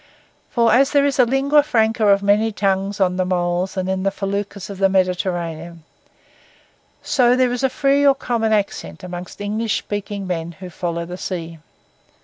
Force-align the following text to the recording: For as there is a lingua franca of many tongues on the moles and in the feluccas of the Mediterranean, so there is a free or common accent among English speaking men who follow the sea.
For 0.49 0.73
as 0.73 0.89
there 0.89 1.05
is 1.05 1.19
a 1.19 1.25
lingua 1.27 1.61
franca 1.61 2.07
of 2.07 2.23
many 2.23 2.51
tongues 2.51 2.99
on 2.99 3.17
the 3.17 3.23
moles 3.23 3.77
and 3.77 3.87
in 3.87 4.01
the 4.01 4.09
feluccas 4.09 4.67
of 4.71 4.79
the 4.79 4.89
Mediterranean, 4.89 5.83
so 7.03 7.35
there 7.35 7.51
is 7.51 7.61
a 7.63 7.69
free 7.69 8.03
or 8.03 8.15
common 8.15 8.51
accent 8.51 9.03
among 9.03 9.27
English 9.37 9.77
speaking 9.77 10.25
men 10.25 10.53
who 10.53 10.71
follow 10.71 11.05
the 11.05 11.17
sea. 11.17 11.59